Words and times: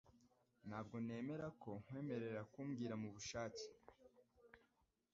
Ntabwo 0.67 0.95
nemera 1.05 1.47
ko 1.61 1.69
nkwemerera 1.81 2.41
kumbwira 2.51 2.93
mubushake 3.01 3.65